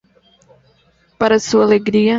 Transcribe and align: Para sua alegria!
Para 1.19 1.37
sua 1.39 1.63
alegria! 1.65 2.09